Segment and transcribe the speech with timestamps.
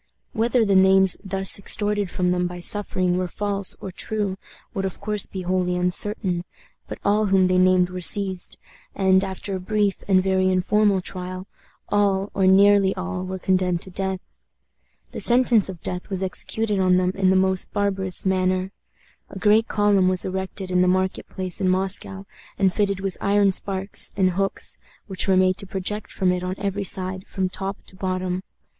[0.33, 4.35] Whether the names thus extorted from them by suffering were false or true
[4.73, 6.43] would of course be wholly uncertain,
[6.87, 8.57] but all whom they named were seized,
[8.95, 11.45] and, after a brief and very informal trial,
[11.89, 14.19] all, or nearly all, were condemned to death.
[15.11, 18.71] The sentence of death was executed on them in the most barbarous manner.
[19.29, 22.25] A great column was erected in the market place in Moscow,
[22.57, 26.55] and fitted with iron spikes and hooks, which were made to project from it on
[26.57, 28.41] every side, from top to bottom.